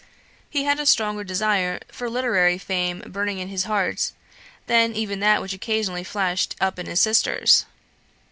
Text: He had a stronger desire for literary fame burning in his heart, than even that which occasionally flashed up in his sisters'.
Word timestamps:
He 0.49 0.63
had 0.63 0.79
a 0.79 0.87
stronger 0.87 1.23
desire 1.23 1.79
for 1.91 2.09
literary 2.09 2.57
fame 2.57 3.03
burning 3.05 3.37
in 3.37 3.49
his 3.49 3.65
heart, 3.65 4.13
than 4.65 4.95
even 4.95 5.19
that 5.19 5.43
which 5.43 5.53
occasionally 5.53 6.03
flashed 6.03 6.55
up 6.59 6.79
in 6.79 6.87
his 6.87 6.99
sisters'. 6.99 7.67